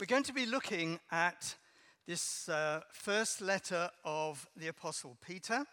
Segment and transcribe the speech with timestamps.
[0.00, 1.56] We're going to be looking at
[2.06, 5.66] this uh, first letter of the Apostle Peter.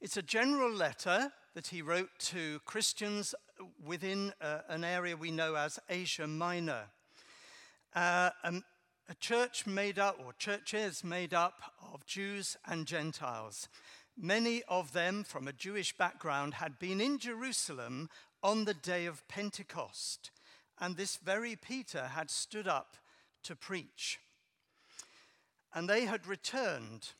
[0.00, 3.32] It's a general letter that he wrote to Christians
[3.86, 6.86] within uh, an area we know as Asia Minor.
[7.94, 8.64] Uh, um,
[9.08, 11.60] a church made up, or churches made up
[11.92, 13.68] of Jews and Gentiles.
[14.18, 18.10] Many of them from a Jewish background had been in Jerusalem
[18.42, 20.32] on the day of Pentecost
[20.80, 22.96] and this very Peter had stood up
[23.44, 24.18] to preach.
[25.74, 27.10] And they had returned,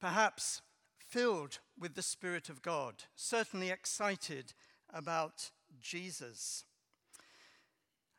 [0.00, 0.62] perhaps
[0.98, 4.52] filled with the Spirit of God, certainly excited
[4.92, 6.64] about Jesus.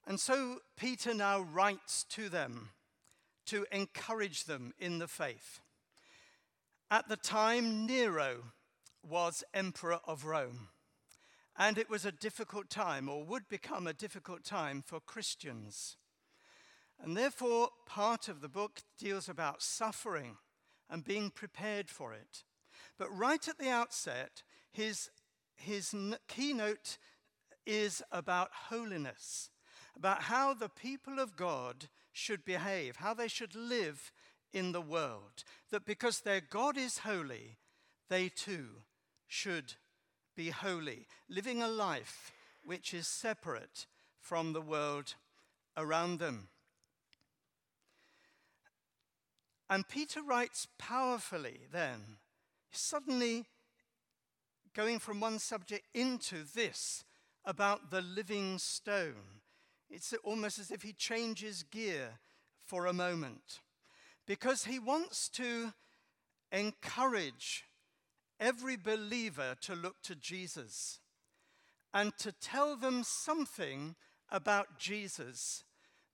[0.08, 2.70] And so Peter now writes to them
[3.46, 5.60] to encourage them in the faith.
[6.92, 8.44] At the time, Nero
[9.08, 10.70] was emperor of Rome.
[11.60, 15.98] And it was a difficult time, or would become a difficult time, for Christians.
[17.04, 20.38] And therefore, part of the book deals about suffering
[20.90, 22.44] and being prepared for it.
[22.98, 25.10] But right at the outset, his,
[25.58, 25.94] his
[26.30, 26.98] keynote
[27.66, 29.50] is about holiness,
[29.98, 34.14] about how the people of God should behave, how they should live
[34.54, 35.44] in the world.
[35.72, 37.58] That because their God is holy,
[38.10, 38.84] they too
[39.28, 39.76] should
[40.40, 42.32] be holy, living a life
[42.64, 43.86] which is separate
[44.22, 45.16] from the world
[45.76, 46.48] around them.
[49.70, 52.20] And Peter writes powerfully then,
[52.72, 53.48] suddenly
[54.74, 57.04] going from one subject into this
[57.44, 59.42] about the living stone.
[59.90, 62.20] It's almost as if he changes gear
[62.66, 63.60] for a moment
[64.26, 65.74] because he wants to
[66.50, 67.66] encourage
[68.40, 71.00] every believer to look to Jesus
[71.94, 73.96] and to tell them something
[74.32, 75.64] about Jesus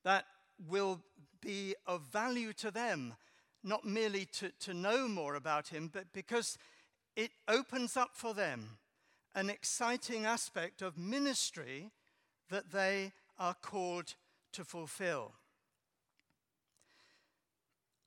[0.03, 0.25] that
[0.69, 1.01] will
[1.41, 3.15] be of value to them,
[3.63, 6.57] not merely to, to know more about him, but because
[7.15, 8.77] it opens up for them
[9.35, 11.91] an exciting aspect of ministry
[12.50, 14.16] that they are called
[14.53, 15.33] to fulfill.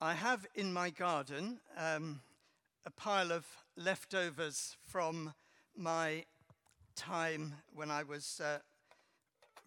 [0.01, 2.21] I have in my garden um,
[2.87, 3.45] a pile of
[3.79, 5.33] leftovers from
[5.77, 6.25] my
[6.97, 8.59] time when I was uh,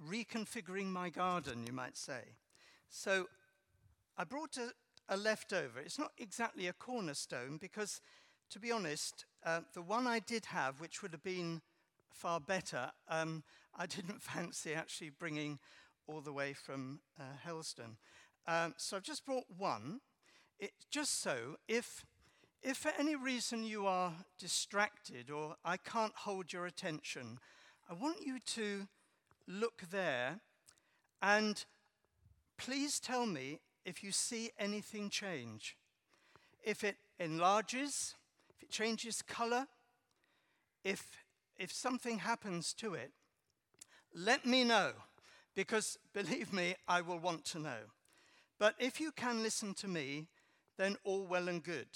[0.05, 2.21] reconfiguring my garden, you might say.
[2.89, 3.27] So
[4.17, 4.73] I brought a,
[5.07, 5.79] a, leftover.
[5.79, 8.01] It's not exactly a cornerstone because,
[8.49, 11.61] to be honest, uh, the one I did have, which would have been
[12.11, 15.57] far better, um, I didn't fancy actually bringing
[16.05, 17.95] all the way from uh, Helston.
[18.45, 20.01] Um, so I've just brought one.
[20.59, 22.05] It, just so if
[22.63, 27.39] if for any reason you are distracted or I can't hold your attention,
[27.89, 28.87] I want you to
[29.47, 30.39] look there
[31.21, 31.63] and
[32.57, 35.75] please tell me if you see anything change.
[36.63, 38.13] If it enlarges,
[38.49, 39.65] if it changes color,
[40.83, 41.23] if,
[41.57, 43.11] if something happens to it,
[44.13, 44.91] let me know
[45.55, 47.89] because believe me, I will want to know.
[48.59, 50.27] But if you can listen to me,
[50.77, 51.87] then all well and good.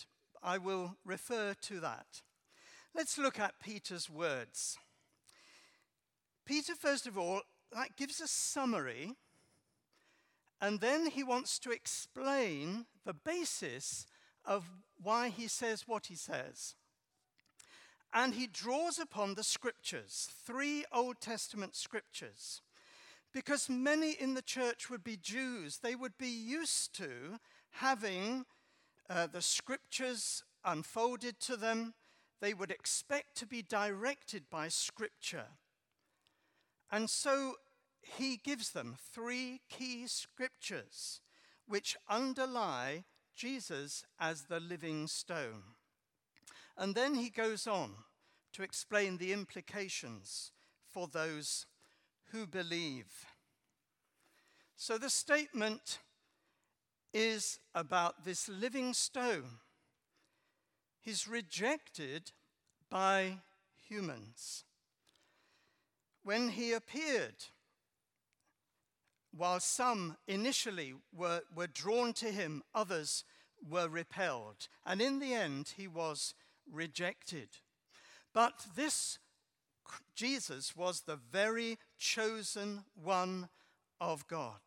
[0.45, 2.21] I will refer to that.
[2.93, 4.77] Let's look at Peter's words.
[6.45, 7.41] Peter, first of all,
[7.71, 9.13] that gives a summary,
[10.61, 14.05] and then he wants to explain the basis
[14.45, 14.69] of
[15.01, 16.75] why he says what he says.
[18.13, 22.61] And he draws upon the scriptures, three Old Testament scriptures,
[23.33, 25.79] because many in the church would be Jews.
[25.79, 27.39] They would be used to
[27.71, 28.45] having
[29.09, 31.93] uh, the scriptures unfolded to them,
[32.41, 35.47] they would expect to be directed by scripture.
[36.91, 37.55] And so
[38.01, 41.21] he gives them three key scriptures
[41.67, 43.03] which underlie
[43.35, 45.63] Jesus as the living stone.
[46.77, 47.91] And then he goes on
[48.53, 50.51] to explain the implications
[50.87, 51.65] for those
[52.31, 53.25] who believe.
[54.77, 55.99] So the statement
[57.15, 59.59] is about this living stone.
[60.99, 62.33] He's rejected
[62.89, 63.37] by
[63.87, 64.65] humans.
[66.23, 67.45] When he appeared,
[69.31, 73.23] while some initially were, were drawn to him, others
[73.65, 74.67] were repelled.
[74.85, 76.33] And in the end, he was
[76.69, 77.47] rejected.
[78.33, 79.19] But this
[80.15, 83.47] Jesus was the very chosen one
[84.01, 84.59] of God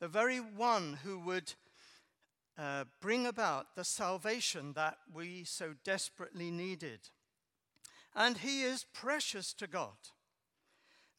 [0.00, 1.54] the very one who would
[2.58, 7.10] uh, bring about the salvation that we so desperately needed.
[8.14, 9.96] And he is precious to God.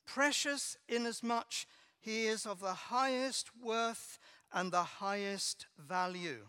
[0.05, 1.65] Precious inasmuch
[2.01, 4.19] He is of the highest worth
[4.51, 6.47] and the highest value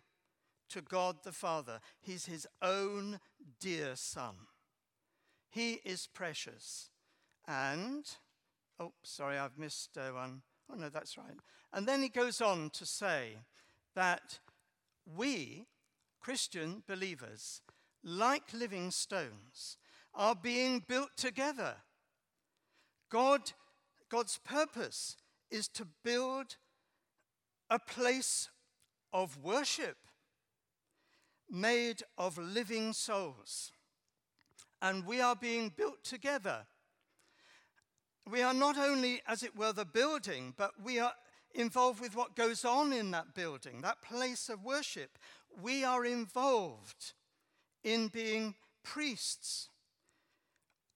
[0.70, 1.80] to God the Father.
[2.00, 3.20] He's his own
[3.60, 4.34] dear Son.
[5.50, 6.90] He is precious.
[7.46, 8.06] And,
[8.78, 10.42] oh, sorry, I've missed uh, one.
[10.70, 11.36] Oh, no, that's right.
[11.72, 13.38] And then he goes on to say
[13.94, 14.38] that
[15.16, 15.66] we,
[16.20, 17.62] Christian believers,
[18.04, 19.76] like living stones,
[20.14, 21.74] are being built together.
[23.10, 23.52] God,
[24.08, 25.16] God's purpose
[25.50, 26.56] is to build
[27.68, 28.48] a place
[29.12, 29.96] of worship
[31.50, 33.72] made of living souls.
[34.80, 36.66] And we are being built together.
[38.28, 41.12] We are not only, as it were, the building, but we are
[41.54, 45.18] involved with what goes on in that building, that place of worship.
[45.60, 47.12] We are involved
[47.82, 49.68] in being priests.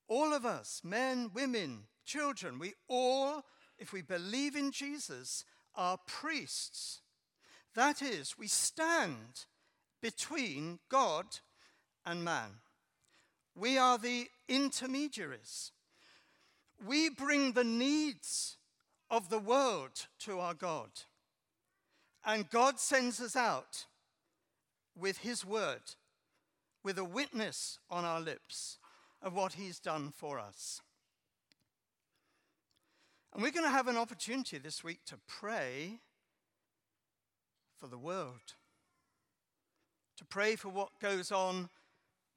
[0.06, 3.42] All of us, men, women, children, we all,
[3.78, 5.44] if we believe in Jesus,
[5.74, 7.00] are priests.
[7.74, 9.46] That is, we stand
[10.00, 11.26] between God
[12.06, 12.50] and man.
[13.56, 15.72] We are the intermediaries.
[16.86, 18.56] We bring the needs
[19.10, 20.90] of the world to our God.
[22.24, 23.86] And God sends us out
[24.96, 25.82] with His word,
[26.82, 28.78] with a witness on our lips
[29.22, 30.80] of what He's done for us.
[33.32, 35.98] And we're going to have an opportunity this week to pray
[37.78, 38.54] for the world,
[40.16, 41.68] to pray for what goes on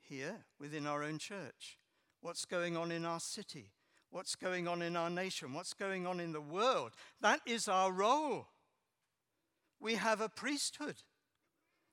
[0.01, 1.78] here within our own church,
[2.22, 3.72] what's going on in our city,
[4.12, 6.92] what's going on in our nation, what's going on in the world.
[7.21, 8.48] That is our role.
[9.80, 10.95] We have a priesthood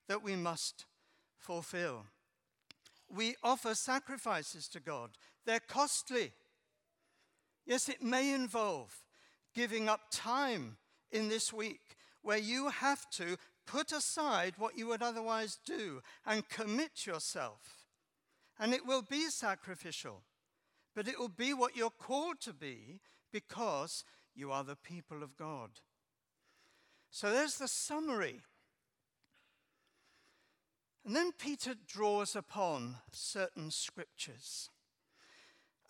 [0.09, 0.87] that we must
[1.39, 2.07] fulfill.
[3.15, 5.11] We offer sacrifices to God,
[5.45, 6.33] they're costly.
[7.67, 9.03] Yes, it may involve
[9.55, 10.77] giving up time
[11.11, 11.81] in this week
[12.23, 17.87] where you have to put aside what you would otherwise do and commit yourself.
[18.59, 20.23] And it will be sacrificial,
[20.95, 23.01] but it will be what you're called to be
[23.33, 24.05] because
[24.35, 25.71] you are the people of God.
[27.11, 28.43] So there's the summary.
[31.05, 34.71] And then Peter draws upon certain scriptures.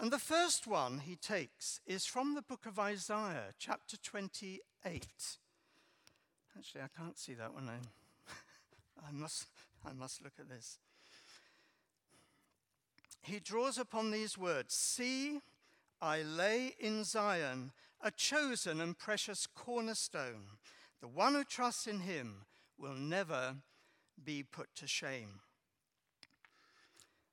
[0.01, 4.61] And the first one he takes is from the book of Isaiah, chapter 28.
[6.57, 7.69] Actually, I can't see that one.
[9.07, 9.47] I must,
[9.87, 10.79] I must look at this.
[13.25, 15.41] He draws upon these words See,
[16.00, 20.59] I lay in Zion a chosen and precious cornerstone.
[21.00, 22.44] The one who trusts in him
[22.79, 23.56] will never
[24.23, 25.41] be put to shame.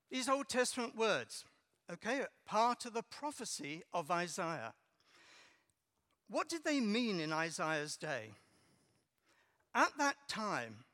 [0.10, 1.46] These Old Testament words
[1.92, 4.74] okay, part of the prophecy of Isaiah.
[6.30, 8.32] What did they mean in Isaiah's day?
[9.76, 10.86] At that time,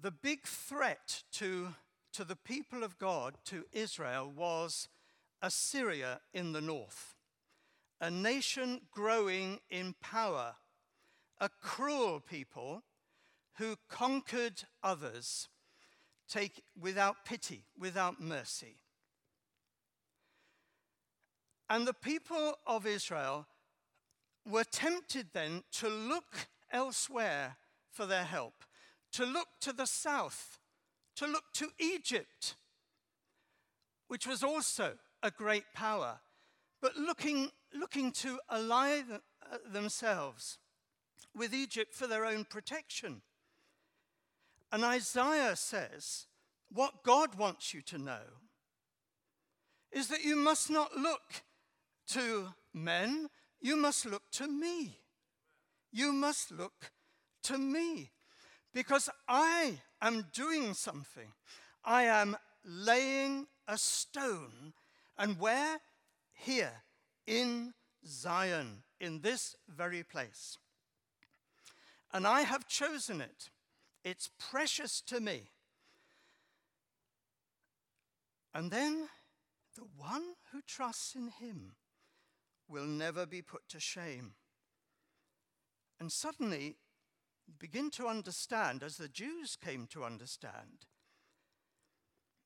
[0.00, 1.74] the big threat to,
[2.12, 4.88] to the people of God, to Israel, was
[5.42, 7.14] Assyria in the north,
[8.00, 10.56] a nation growing in power,
[11.40, 12.82] a cruel people
[13.58, 15.48] who conquered others
[16.28, 18.76] take, without pity, without mercy.
[21.70, 23.46] And the people of Israel
[24.48, 27.56] were tempted then to look elsewhere
[27.90, 28.64] for their help,
[29.12, 30.58] to look to the south,
[31.18, 32.54] to look to Egypt,
[34.06, 36.20] which was also a great power,
[36.80, 40.58] but looking, looking to ally uh, themselves
[41.34, 43.22] with Egypt for their own protection.
[44.70, 46.26] And Isaiah says,
[46.70, 48.22] What God wants you to know
[49.90, 51.42] is that you must not look
[52.08, 53.28] to men,
[53.60, 55.00] you must look to me.
[55.90, 56.92] You must look
[57.44, 58.12] to me
[58.74, 61.32] because I am doing something.
[61.84, 64.72] I am laying a stone.
[65.18, 65.80] And where?
[66.32, 66.82] Here,
[67.26, 67.74] in
[68.06, 70.58] Zion, in this very place.
[72.12, 73.50] And I have chosen it.
[74.04, 75.50] It's precious to me.
[78.54, 79.08] And then
[79.76, 81.72] the one who trusts in him
[82.68, 84.32] will never be put to shame.
[86.00, 86.76] And suddenly,
[87.58, 90.86] begin to understand, as the Jews came to understand,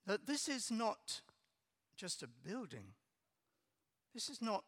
[0.07, 1.23] that this is not
[1.97, 2.95] just a building.
[4.15, 4.65] This is not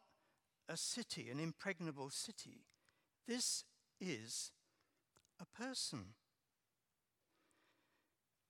[0.67, 2.65] a city, an impregnable city.
[3.27, 3.63] This
[3.99, 4.51] is
[5.39, 6.13] a person.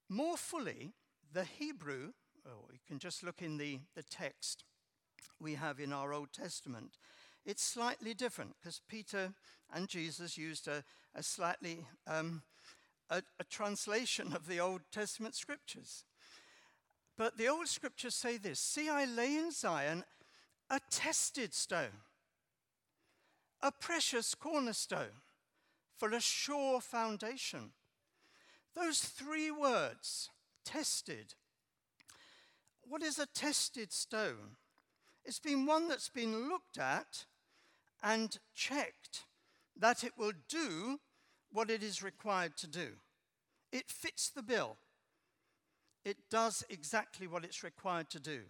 [0.07, 0.93] More fully,
[1.33, 2.11] the Hebrew,
[2.47, 4.63] oh, you can just look in the, the text
[5.39, 6.97] we have in our Old Testament.
[7.45, 9.33] It's slightly different because Peter
[9.73, 10.83] and Jesus used a,
[11.13, 12.41] a slightly um,
[13.09, 16.03] a, a translation of the Old Testament scriptures.
[17.17, 20.03] But the old scriptures say this See, I lay in Zion
[20.69, 22.01] a tested stone,
[23.61, 25.21] a precious cornerstone
[25.95, 27.71] for a sure foundation.
[28.75, 30.29] Those three words,
[30.65, 31.35] tested.
[32.81, 34.57] What is a tested stone?
[35.23, 37.25] It's been one that's been looked at
[38.03, 39.23] and checked
[39.77, 40.99] that it will do
[41.51, 42.89] what it is required to do.
[43.71, 44.77] It fits the bill.
[46.03, 48.41] It does exactly what it's required to do.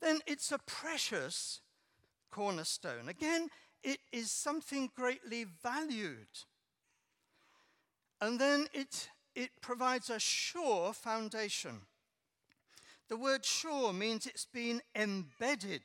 [0.00, 1.60] Then it's a precious
[2.30, 3.08] cornerstone.
[3.08, 3.48] Again,
[3.82, 6.26] it is something greatly valued.
[8.20, 11.82] And then it, it provides a sure foundation.
[13.08, 15.82] The word sure means it's been embedded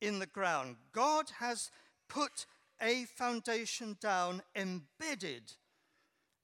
[0.00, 0.76] in the ground.
[0.92, 1.70] God has
[2.08, 2.46] put
[2.80, 5.52] a foundation down, embedded.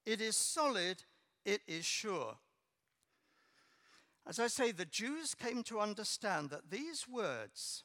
[0.06, 1.04] It is solid,
[1.44, 2.36] it is sure.
[4.26, 7.84] As I say, the Jews came to understand that these words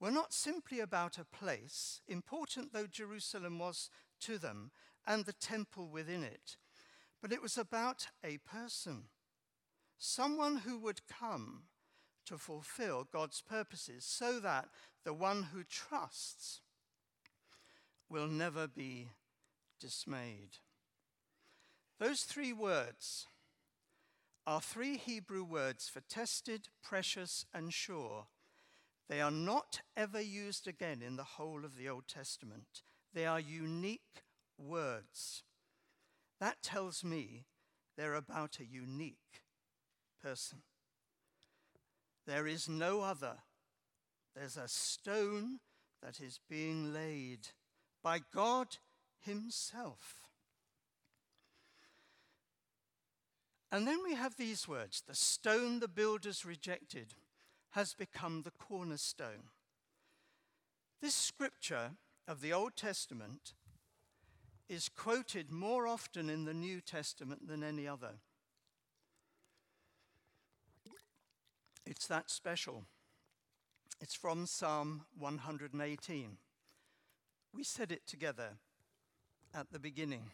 [0.00, 4.70] were not simply about a place, important though Jerusalem was to them,
[5.06, 6.56] and the temple within it,
[7.20, 9.04] but it was about a person,
[9.98, 11.64] someone who would come
[12.26, 14.68] to fulfill God's purposes so that
[15.04, 16.60] the one who trusts
[18.08, 19.08] will never be
[19.80, 20.58] dismayed.
[21.98, 23.26] Those three words
[24.46, 28.26] are three Hebrew words for tested, precious, and sure.
[29.08, 32.82] They are not ever used again in the whole of the Old Testament.
[33.14, 34.24] They are unique
[34.58, 35.42] words.
[36.40, 37.46] That tells me
[37.96, 39.42] they're about a unique
[40.22, 40.58] person.
[42.26, 43.36] There is no other.
[44.34, 45.60] There's a stone
[46.02, 47.48] that is being laid
[48.02, 48.76] by God
[49.20, 50.26] Himself.
[53.72, 57.14] And then we have these words the stone the builders rejected
[57.70, 59.50] has become the cornerstone.
[61.02, 61.92] This scripture
[62.26, 63.54] of the Old Testament
[64.68, 68.20] is quoted more often in the New Testament than any other.
[71.86, 72.84] It's that special.
[74.00, 76.36] It's from Psalm 118.
[77.54, 78.58] We said it together
[79.54, 80.30] at the beginning.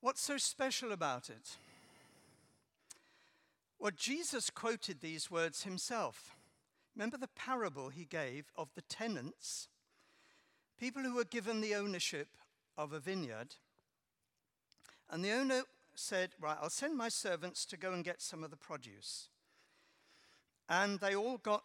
[0.00, 1.56] What's so special about it?
[3.78, 6.36] Well, Jesus quoted these words himself.
[6.96, 9.68] Remember the parable he gave of the tenants,
[10.78, 12.28] people who were given the ownership
[12.76, 13.54] of a vineyard.
[15.08, 15.62] And the owner
[15.94, 19.28] said, Right, I'll send my servants to go and get some of the produce.
[20.68, 21.62] And they all got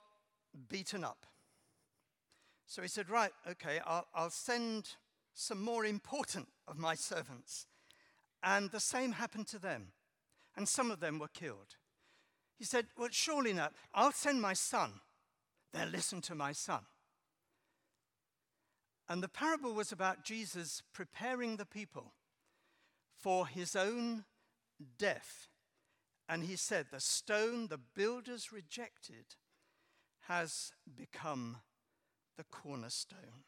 [0.70, 1.26] beaten up.
[2.66, 4.96] So he said, Right, okay, I'll, I'll send
[5.34, 7.68] some more important of my servants.
[8.44, 9.88] And the same happened to them.
[10.58, 11.76] And some of them were killed.
[12.58, 13.74] He said, Well, surely not.
[13.94, 14.94] I'll send my son.
[15.74, 16.82] They'll listen to my son.
[19.08, 22.14] And the parable was about Jesus preparing the people
[23.18, 24.26] for his own
[24.98, 25.48] death.
[26.28, 29.26] And he said, The stone the builders rejected
[30.28, 31.58] has become
[32.38, 33.46] the cornerstone.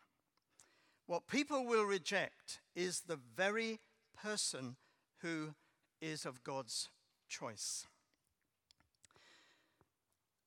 [1.08, 3.80] What people will reject is the very
[4.22, 4.76] person
[5.22, 5.56] who
[6.02, 6.90] is of God's
[7.30, 7.86] choice.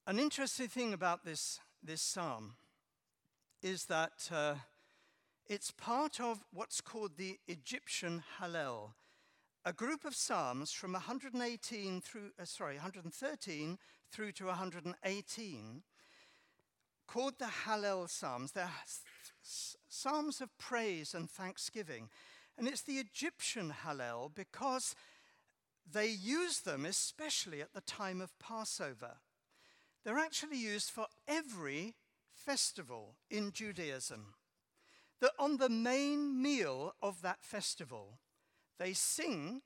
[0.07, 2.55] An interesting thing about this, this psalm
[3.63, 4.55] is that uh,
[5.47, 8.95] it's part of what's called the Egyptian Hallel,
[9.65, 13.79] a group of psalms from 118 through, uh, sorry, 113
[14.11, 15.83] through to 118,
[17.07, 18.53] called the Hallel Psalms.
[18.53, 18.71] They're
[19.43, 22.09] psalms of praise and thanksgiving.
[22.57, 24.95] And it's the Egyptian Hallel because
[25.91, 29.17] they use them especially at the time of Passover.
[30.05, 31.95] They're actually used for every
[32.33, 34.35] festival in Judaism.
[35.21, 38.19] That on the main meal of that festival,
[38.81, 39.61] they sing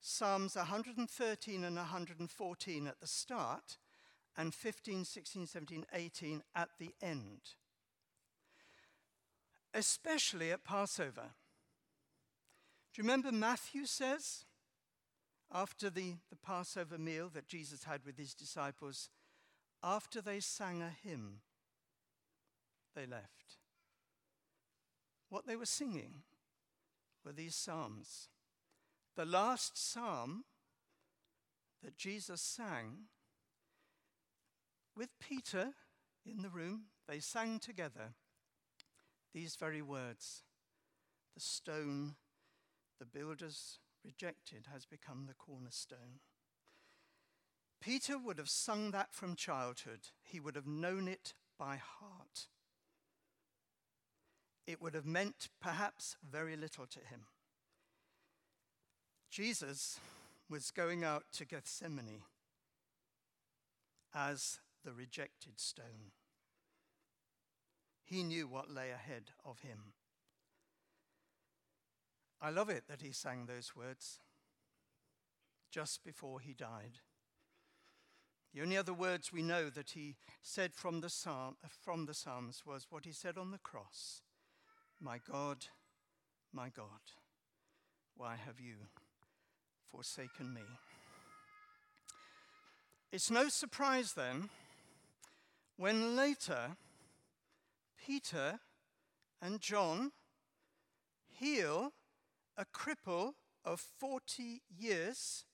[0.00, 3.76] Psalms 113 and 114 at the start,
[4.36, 7.40] and 15, 16, 17, 18 at the end.
[9.74, 11.34] Especially at Passover.
[12.92, 14.44] Do you remember Matthew says,
[15.52, 19.10] after the, the Passover meal that Jesus had with his disciples,
[19.82, 21.40] after they sang a hymn,
[22.94, 23.56] they left.
[25.30, 26.22] What they were singing
[27.24, 28.28] were these psalms.
[29.16, 30.44] The last psalm
[31.82, 33.08] that Jesus sang
[34.96, 35.70] with Peter
[36.24, 38.14] in the room, they sang together
[39.34, 40.42] these very words
[41.34, 42.16] The stone
[42.98, 46.20] the builders rejected has become the cornerstone.
[47.80, 52.46] Peter would have sung that from childhood, he would have known it by heart.
[54.66, 57.26] It would have meant perhaps very little to him.
[59.32, 59.98] Jesus
[60.50, 62.20] was going out to Gethsemane
[64.14, 66.12] as the rejected stone.
[68.04, 69.94] He knew what lay ahead of him.
[72.42, 74.18] I love it that he sang those words
[75.70, 76.98] just before he died.
[78.52, 82.64] The only other words we know that he said from the, psalm, from the Psalms
[82.66, 84.20] was what he said on the cross
[85.00, 85.68] My God,
[86.52, 87.00] my God,
[88.14, 88.74] why have you
[89.94, 90.62] forsaken me?
[93.12, 94.48] It's no surprise then
[95.76, 96.76] when later
[98.06, 98.60] Peter
[99.40, 100.12] and John
[101.28, 101.92] heal
[102.56, 103.32] a cripple
[103.64, 105.44] of 40 years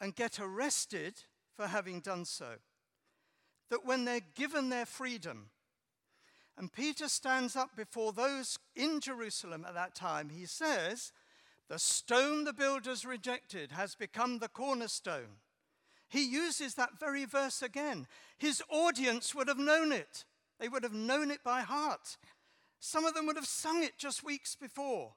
[0.00, 1.22] and get arrested
[1.54, 2.56] for having done so.
[3.70, 5.50] That when they're given their freedom,
[6.56, 11.12] and Peter stands up before those in Jerusalem at that time, he says,
[11.68, 15.40] The stone the builders rejected has become the cornerstone.
[16.08, 18.06] He uses that very verse again.
[18.38, 20.24] His audience would have known it,
[20.58, 22.16] they would have known it by heart.
[22.80, 25.14] Some of them would have sung it just weeks before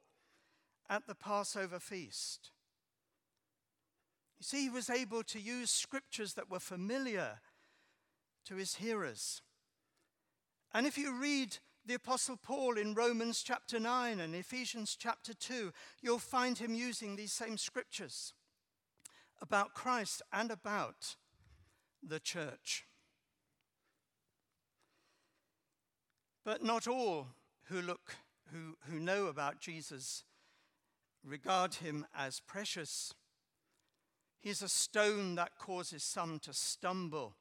[0.90, 2.50] at the Passover feast.
[4.38, 7.38] You see, he was able to use scriptures that were familiar
[8.46, 9.40] to his hearers.
[10.74, 15.72] And if you read the Apostle Paul in Romans chapter 9 and Ephesians chapter 2,
[16.00, 18.34] you'll find him using these same scriptures
[19.40, 21.16] about Christ and about
[22.02, 22.84] the church.
[26.44, 27.28] But not all
[27.64, 28.16] who look,
[28.52, 30.24] who, who know about Jesus
[31.24, 33.14] regard him as precious.
[34.40, 37.36] He's a stone that causes some to stumble,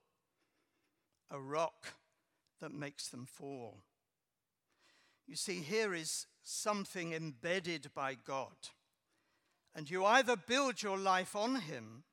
[1.30, 1.93] a rock
[2.60, 3.84] that makes them fall.
[5.27, 8.69] You see, here is something embedded by God.
[9.73, 12.03] And you either build your life on Him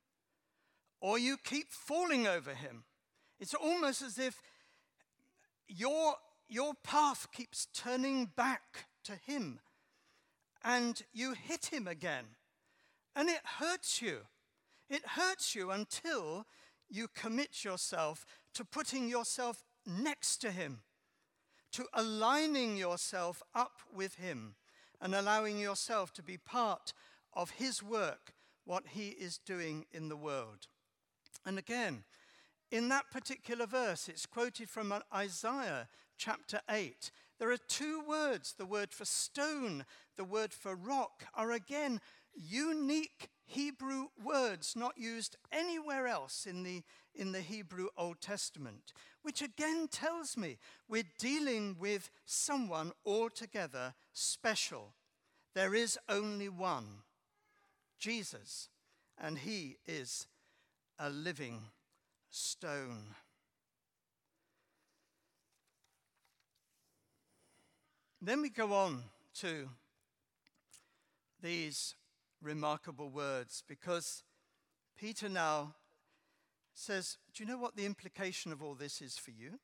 [1.00, 2.84] or you keep falling over Him.
[3.40, 4.40] It's almost as if
[5.66, 6.14] your,
[6.48, 9.60] your path keeps turning back to Him
[10.64, 12.24] and you hit Him again.
[13.16, 14.20] And it hurts you.
[14.88, 16.46] It hurts you until
[16.88, 20.80] you commit yourself to putting yourself next to Him,
[21.72, 24.54] to aligning yourself up with Him,
[25.00, 26.92] and allowing yourself to be part
[27.32, 30.66] of His work, what He is doing in the world.
[31.46, 32.04] And again,
[32.70, 37.10] in that particular verse, it's quoted from Isaiah chapter 8.
[37.38, 39.84] There are two words the word for stone,
[40.16, 42.00] the word for rock, are again
[42.34, 46.82] unique Hebrew words not used anywhere else in the,
[47.18, 54.94] in the Hebrew Old Testament, which again tells me we're dealing with someone altogether special.
[55.54, 57.02] There is only one,
[57.98, 58.68] Jesus,
[59.20, 60.28] and he is
[60.98, 61.60] a living
[62.30, 63.14] stone.
[68.22, 69.02] Then we go on
[69.40, 69.68] to
[71.40, 71.94] these
[72.42, 74.22] remarkable words because
[74.96, 75.74] Peter now
[76.78, 79.58] says, Do you know what the implication of all this is for you?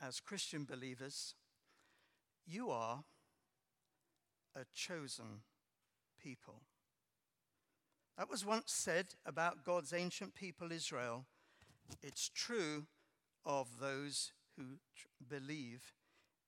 [0.00, 1.34] As Christian believers,
[2.46, 3.04] you are
[4.54, 5.42] a chosen
[6.22, 6.62] people.
[8.16, 11.26] That was once said about God's ancient people, Israel.
[12.02, 12.86] It's true
[13.44, 14.78] of those who
[15.28, 15.94] believe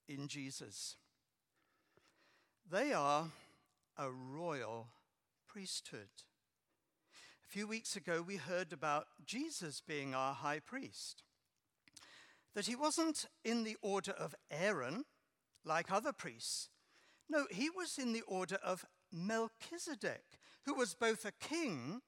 [0.08, 0.96] in Jesus.
[2.70, 3.30] They are
[3.98, 4.88] a royal
[5.48, 6.08] priesthood.
[7.56, 11.22] Few weeks ago, we heard about Jesus being our high priest.
[12.54, 15.06] That he wasn't in the order of Aaron,
[15.64, 16.68] like other priests.
[17.30, 22.02] No, he was in the order of Melchizedek, who was both a king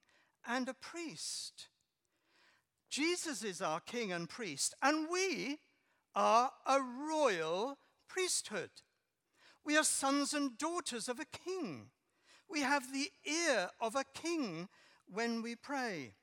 [0.47, 1.69] and a priest.
[2.91, 5.61] Jesus is our king and priest, and we
[6.15, 8.83] are a royal priesthood.
[9.65, 11.87] We are sons and daughters of a king.
[12.51, 14.69] We have the ear of a king
[15.12, 16.14] when we pray.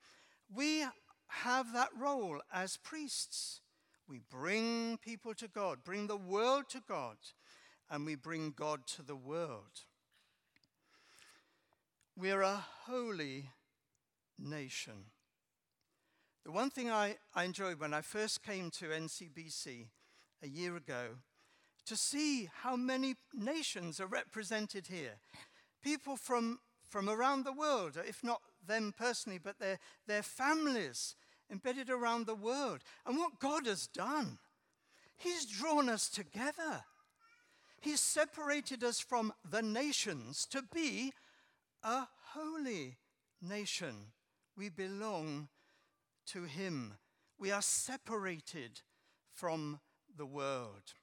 [0.54, 0.86] We
[1.28, 3.62] have that role as priests.
[4.08, 7.17] We bring people to God, bring the world to God,
[7.89, 9.82] and we bring God to the world.
[12.15, 13.50] We're a holy
[14.38, 15.06] nation.
[16.45, 19.88] The one thing I, I enjoyed when I first came to NCBC
[20.43, 21.08] a year ago,
[21.86, 25.17] to see how many nations are represented here.
[25.84, 31.15] People from, from around the world, if not them personally, but their, their families
[31.51, 32.80] embedded around the world.
[33.06, 34.39] And what God has done,
[35.17, 36.84] He's drawn us together.
[37.80, 41.13] He's separated us from the nations to be
[41.84, 42.97] a holy
[43.41, 44.08] nation.
[44.58, 45.49] We belong
[46.28, 46.95] to Him.
[47.38, 48.82] We are separated
[49.32, 49.80] from
[50.17, 50.93] the world.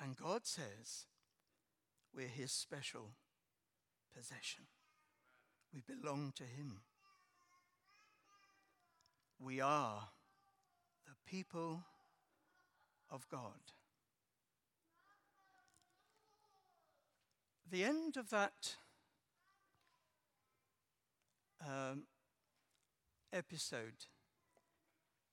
[0.00, 1.06] And God says
[2.14, 3.14] we're His special
[4.16, 4.64] possession.
[5.72, 6.80] We belong to Him.
[9.40, 10.08] We are
[11.06, 11.82] the people
[13.10, 13.72] of God.
[17.70, 18.76] The end of that
[21.66, 22.02] um,
[23.32, 24.06] episode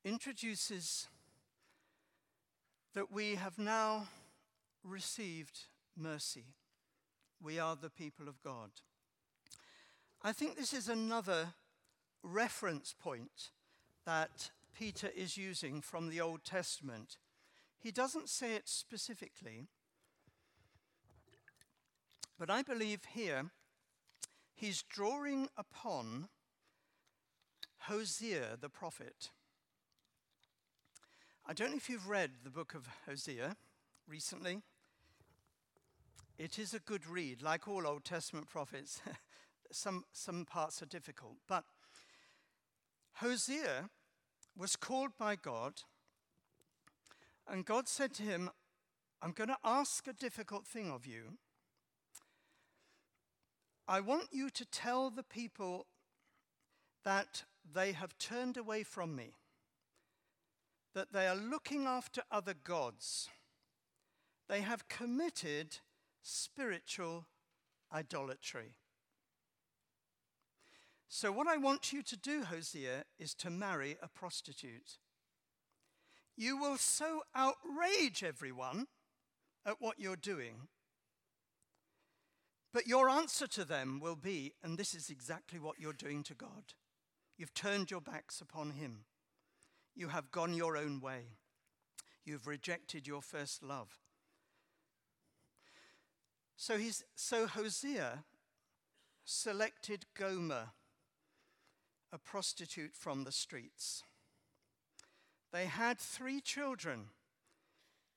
[0.06, 1.08] introduces
[2.94, 4.08] that we have now
[4.84, 5.60] received
[5.98, 6.46] mercy.
[7.42, 8.72] We are the people of God.
[10.22, 11.54] I think this is another
[12.24, 13.52] reference point
[14.06, 17.16] that Peter is using from the Old Testament.
[17.80, 19.68] He doesn't say it specifically,
[22.38, 23.46] but I believe here
[24.54, 26.28] he's drawing upon
[27.84, 29.30] Hosea the prophet.
[31.48, 33.56] I don't know if you've read the book of Hosea
[34.06, 34.64] recently.
[36.38, 39.02] It is a good read, like all Old Testament prophets.
[39.72, 41.38] some, some parts are difficult.
[41.48, 41.64] But
[43.16, 43.90] Hosea
[44.58, 45.82] was called by God,
[47.48, 48.50] and God said to him,
[49.22, 51.38] I'm going to ask a difficult thing of you.
[53.88, 55.88] I want you to tell the people
[57.04, 59.34] that they have turned away from me,
[60.94, 63.30] that they are looking after other gods.
[64.48, 65.78] They have committed
[66.22, 67.26] spiritual
[67.94, 68.76] idolatry.
[71.12, 75.00] So, what I want you to do, Hosea, is to marry a prostitute.
[76.38, 78.86] You will so outrage everyone
[79.66, 80.68] at what you're doing.
[82.72, 86.36] But your answer to them will be, and this is exactly what you're doing to
[86.36, 86.76] God.
[87.40, 89.06] You've turned your backs upon Him.
[89.96, 91.38] You have gone your own way.
[92.24, 93.98] You've rejected your first love.
[96.56, 98.26] So, he's, so Hosea
[99.26, 100.70] selected Gomer
[102.12, 104.04] a prostitute from the streets.
[105.52, 107.08] They had three children.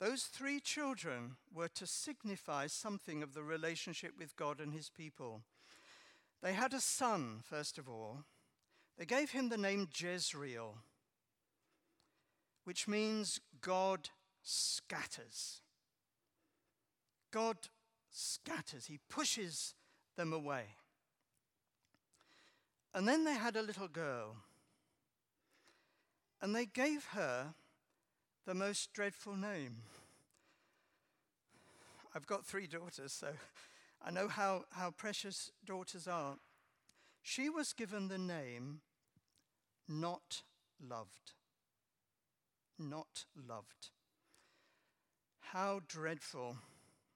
[0.00, 5.42] Those three children were to signify something of the relationship with God and his people.
[6.42, 8.24] They had a son, first of all.
[8.98, 10.78] They gave him the name Jezreel,
[12.64, 14.10] which means God
[14.42, 15.60] scatters.
[17.30, 17.56] God
[18.10, 19.74] scatters, he pushes
[20.16, 20.76] them away.
[22.94, 24.36] And then they had a little girl.
[26.40, 27.54] And they gave her
[28.46, 29.76] the most dreadful name.
[32.14, 33.28] I've got three daughters, so
[34.04, 36.36] I know how, how precious daughters are.
[37.22, 38.80] She was given the name
[39.88, 40.42] Not
[40.86, 41.32] Loved.
[42.78, 43.90] Not Loved.
[45.40, 46.56] How dreadful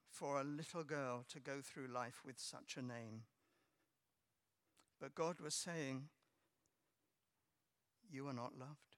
[0.09, 3.25] for a little girl to go through life with such a name.
[5.01, 6.09] But God was saying,
[8.11, 8.97] You are not loved.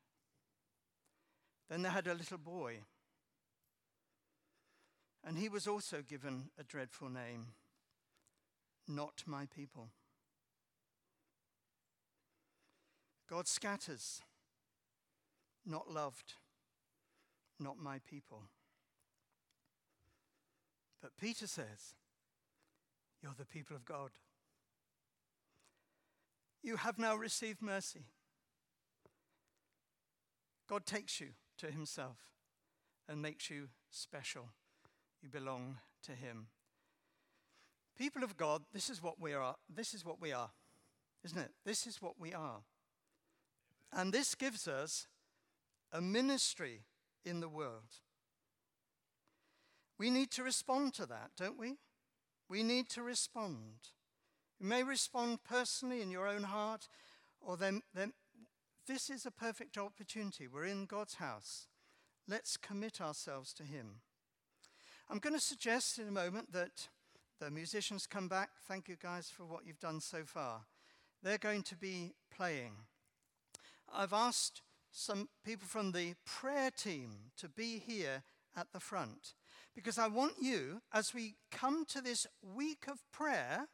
[1.68, 2.78] Then they had a little boy,
[5.26, 7.48] and he was also given a dreadful name
[8.86, 9.90] Not my people.
[13.28, 14.22] God scatters,
[15.66, 16.34] not loved,
[17.60, 18.44] not my people.
[21.02, 21.94] But Peter says,
[23.22, 24.12] You're the people of God.
[26.62, 28.06] You have now received mercy.
[30.68, 32.18] God takes you to himself
[33.08, 34.50] and makes you special.
[35.22, 36.48] You belong to him.
[37.96, 39.56] People of God, this is what we are.
[39.68, 40.50] This is what we are,
[41.24, 41.50] isn't it?
[41.64, 42.60] This is what we are.
[43.92, 45.08] And this gives us
[45.90, 46.82] a ministry
[47.24, 48.02] in the world.
[49.98, 51.78] We need to respond to that, don't we?
[52.48, 53.88] We need to respond.
[54.60, 56.88] You may respond personally in your own heart,
[57.40, 58.12] or then, then
[58.86, 60.48] this is a perfect opportunity.
[60.48, 61.66] We're in God's house.
[62.26, 64.00] Let's commit ourselves to Him.
[65.08, 66.88] I'm going to suggest in a moment that
[67.40, 68.50] the musicians come back.
[68.66, 70.62] Thank you guys for what you've done so far.
[71.22, 72.72] They're going to be playing.
[73.92, 78.22] I've asked some people from the prayer team to be here
[78.56, 79.34] at the front
[79.74, 83.68] because I want you, as we come to this week of prayer,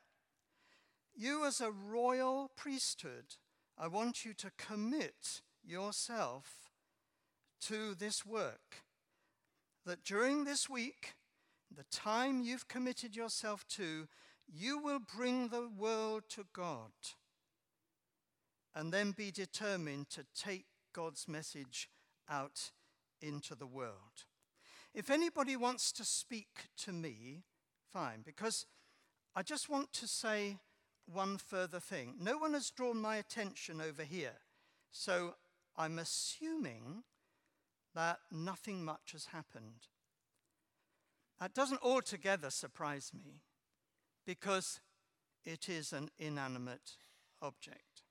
[1.16, 3.36] you as a royal priesthood,
[3.78, 6.70] I want you to commit yourself
[7.62, 8.82] to this work.
[9.86, 11.14] That during this week,
[11.74, 14.08] the time you've committed yourself to,
[14.46, 16.92] you will bring the world to God
[18.74, 21.88] and then be determined to take God's message
[22.28, 22.70] out
[23.20, 24.26] into the world.
[24.94, 27.42] If anybody wants to speak to me,
[27.90, 28.66] fine, because
[29.34, 30.58] I just want to say
[31.06, 32.14] one further thing.
[32.20, 34.38] No one has drawn my attention over here,
[34.90, 35.34] so
[35.76, 37.04] I'm assuming
[37.94, 39.88] that nothing much has happened.
[41.40, 43.42] That doesn't altogether surprise me
[44.26, 44.80] because
[45.44, 46.92] it is an inanimate
[47.42, 48.02] object.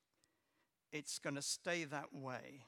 [0.91, 2.65] It's going to stay that way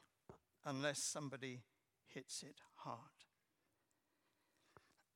[0.64, 1.62] unless somebody
[2.06, 2.98] hits it hard.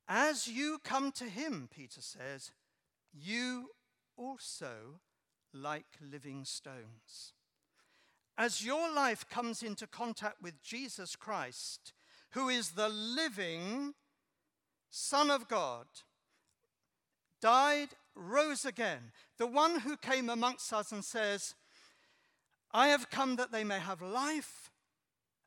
[0.07, 2.53] As you come to him, Peter says,
[3.13, 3.71] you
[4.21, 5.01] also
[5.53, 7.33] like living stones.
[8.37, 11.93] As your life comes into contact with Jesus Christ,
[12.33, 13.95] who is the living
[14.91, 15.87] Son of God,
[17.41, 21.55] died, rose again, the one who came amongst us and says,
[22.73, 24.71] I have come that they may have life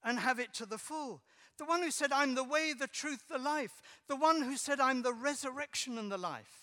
[0.03, 1.21] and have it to the full.
[1.57, 3.81] The one who said, I'm the way, the truth, the life.
[4.07, 6.62] The one who said, I'm the resurrection and the life.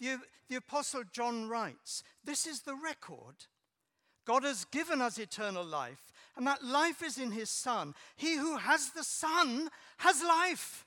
[0.00, 3.46] The, the Apostle John writes, This is the record.
[4.26, 7.94] God has given us eternal life, and that life is in his Son.
[8.16, 10.86] He who has the Son has life.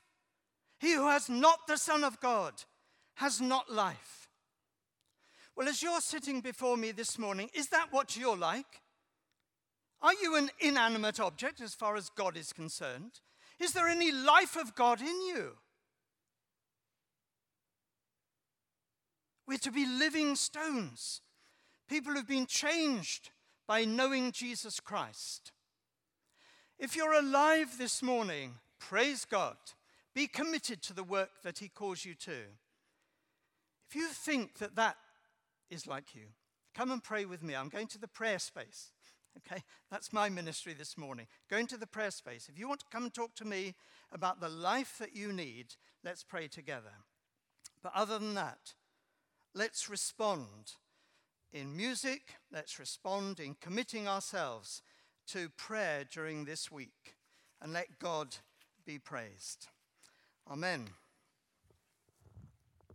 [0.78, 2.54] He who has not the Son of God
[3.16, 4.28] has not life.
[5.56, 8.82] Well, as you're sitting before me this morning, is that what you're like?
[10.02, 13.20] Are you an inanimate object as far as God is concerned?
[13.60, 15.52] Is there any life of God in you?
[19.46, 21.20] We're to be living stones,
[21.88, 23.30] people who've been changed
[23.66, 25.52] by knowing Jesus Christ.
[26.78, 29.56] If you're alive this morning, praise God.
[30.14, 32.32] Be committed to the work that He calls you to.
[33.88, 34.96] If you think that that
[35.70, 36.26] is like you,
[36.74, 37.54] come and pray with me.
[37.54, 38.92] I'm going to the prayer space.
[39.38, 41.26] Okay, that's my ministry this morning.
[41.50, 42.48] Go into the prayer space.
[42.48, 43.74] If you want to come and talk to me
[44.12, 46.92] about the life that you need, let's pray together.
[47.82, 48.74] But other than that,
[49.54, 50.72] let's respond
[51.52, 54.82] in music, let's respond in committing ourselves
[55.28, 57.16] to prayer during this week,
[57.62, 58.36] and let God
[58.84, 59.68] be praised.
[60.50, 60.88] Amen.